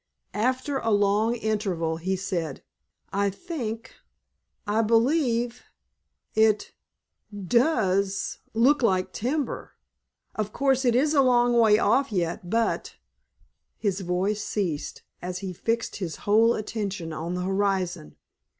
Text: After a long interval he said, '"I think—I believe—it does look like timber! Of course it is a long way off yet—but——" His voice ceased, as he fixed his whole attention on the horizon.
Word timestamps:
After 0.33 0.79
a 0.79 0.89
long 0.89 1.35
interval 1.35 1.97
he 1.97 2.15
said, 2.15 2.63
'"I 3.13 3.29
think—I 3.29 4.81
believe—it 4.81 5.61
does 7.31 8.39
look 8.55 8.81
like 8.81 9.13
timber! 9.13 9.73
Of 10.33 10.51
course 10.51 10.85
it 10.85 10.95
is 10.95 11.13
a 11.13 11.21
long 11.21 11.53
way 11.53 11.77
off 11.77 12.11
yet—but——" 12.11 12.95
His 13.77 13.99
voice 13.99 14.43
ceased, 14.43 15.03
as 15.21 15.37
he 15.37 15.53
fixed 15.53 15.97
his 15.97 16.15
whole 16.25 16.55
attention 16.55 17.13
on 17.13 17.35
the 17.35 17.41
horizon. 17.43 18.15